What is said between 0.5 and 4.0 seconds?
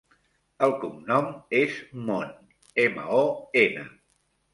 El cognom és Mon: ema, o, ena.